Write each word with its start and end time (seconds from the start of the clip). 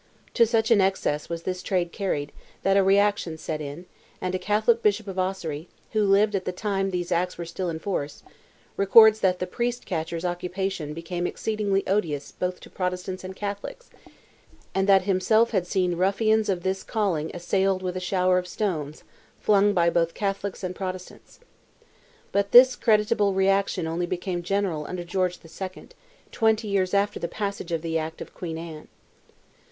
To 0.33 0.47
such 0.47 0.71
an 0.71 0.81
excess 0.81 1.29
was 1.29 1.43
this 1.43 1.61
trade 1.61 1.91
carried, 1.91 2.31
that 2.63 2.75
a 2.75 2.81
reaction 2.81 3.37
set 3.37 3.61
in, 3.61 3.85
and 4.19 4.33
a 4.33 4.39
Catholic 4.39 4.81
bishop 4.81 5.07
of 5.07 5.19
Ossory, 5.19 5.67
who 5.91 6.03
lived 6.03 6.33
at 6.33 6.45
the 6.45 6.51
time 6.51 6.89
these 6.89 7.11
acts 7.11 7.37
were 7.37 7.45
still 7.45 7.69
in 7.69 7.77
force, 7.77 8.23
records 8.77 9.19
that 9.19 9.37
"the 9.37 9.45
priest 9.45 9.85
catchers' 9.85 10.25
occupation 10.25 10.95
became 10.95 11.27
exceedingly 11.27 11.83
odious 11.85 12.31
both 12.31 12.59
to 12.61 12.69
Protestants 12.71 13.23
and 13.23 13.35
Catholics," 13.35 13.91
and 14.73 14.89
that 14.89 15.03
himself 15.03 15.51
had 15.51 15.67
seen 15.67 15.95
"ruffians 15.95 16.49
of 16.49 16.63
this 16.63 16.81
calling 16.81 17.29
assailed 17.31 17.83
with 17.83 17.95
a 17.95 17.99
shower 17.99 18.39
of 18.39 18.47
stones, 18.47 19.03
flung 19.39 19.71
by 19.71 19.91
both 19.91 20.15
Catholics 20.15 20.63
and 20.63 20.73
Protestants." 20.75 21.39
But 22.31 22.53
this 22.53 22.75
creditable 22.75 23.33
reaction 23.35 23.85
only 23.85 24.07
became 24.07 24.41
general 24.41 24.83
under 24.87 25.03
George 25.03 25.37
II., 25.45 25.89
twenty 26.31 26.67
years 26.67 26.95
after 26.95 27.19
the 27.19 27.27
passage 27.27 27.71
of 27.71 27.83
the 27.83 27.99
act 27.99 28.19
of 28.19 28.33
Queen 28.33 28.57
Anne. 28.57 28.87